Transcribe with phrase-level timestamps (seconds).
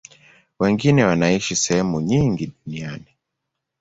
[0.59, 3.07] Wengine wanaishi sehemu nyingi duniani.